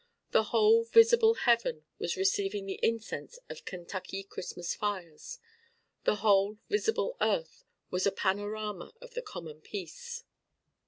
The 0.31 0.45
whole 0.45 0.83
visible 0.85 1.35
heaven 1.35 1.85
was 1.99 2.17
receiving 2.17 2.65
the 2.65 2.79
incense 2.81 3.37
of 3.49 3.65
Kentucky 3.65 4.23
Christmas 4.23 4.73
fires; 4.73 5.37
the 6.05 6.15
whole 6.25 6.57
visible 6.71 7.17
earth 7.21 7.65
was 7.91 8.07
a 8.07 8.11
panorama 8.11 8.95
of 8.99 9.13
the 9.13 9.21
common 9.21 9.61
peace. 9.61 10.23